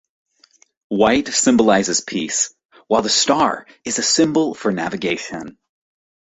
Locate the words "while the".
2.87-3.09